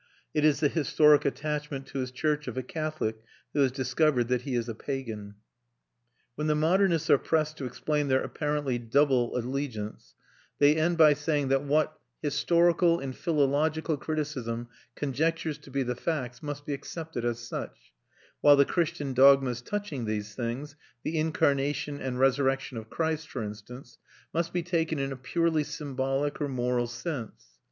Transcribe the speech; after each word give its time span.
It 0.33 0.43
is 0.43 0.61
the 0.61 0.67
historic 0.67 1.25
attachment 1.25 1.85
to 1.89 1.99
his 1.99 2.09
church 2.09 2.47
of 2.47 2.57
a 2.57 2.63
Catholic 2.63 3.17
who 3.53 3.59
has 3.61 3.71
discovered 3.71 4.29
that 4.29 4.41
he 4.41 4.55
is 4.55 4.67
a 4.67 4.73
pagan. 4.73 5.35
When 6.33 6.47
the 6.47 6.55
modernists 6.55 7.07
are 7.11 7.19
pressed 7.19 7.57
to 7.57 7.65
explain 7.65 8.07
their 8.07 8.23
apparently 8.23 8.79
double 8.79 9.37
allegiance, 9.37 10.15
they 10.57 10.75
end 10.75 10.97
by 10.97 11.13
saying 11.13 11.49
that 11.49 11.65
what 11.65 11.99
historical 12.19 12.99
and 12.99 13.15
philological 13.15 13.95
criticism 13.95 14.69
conjectures 14.95 15.59
to 15.59 15.69
be 15.69 15.83
the 15.83 15.93
facts 15.93 16.41
must 16.41 16.65
be 16.65 16.73
accepted 16.73 17.23
as 17.23 17.37
such; 17.39 17.93
while 18.39 18.55
the 18.55 18.65
Christian 18.65 19.13
dogmas 19.13 19.61
touching 19.61 20.05
these 20.05 20.33
things 20.33 20.75
the 21.03 21.15
incarnation 21.19 22.01
and 22.01 22.19
resurrection 22.19 22.75
of 22.75 22.89
Christ, 22.89 23.29
for 23.29 23.43
instance 23.43 23.99
must 24.33 24.51
be 24.51 24.63
taken 24.63 24.97
in 24.97 25.11
a 25.11 25.15
purely 25.15 25.63
symbolic 25.63 26.41
or 26.41 26.47
moral 26.47 26.87
sense. 26.87 27.49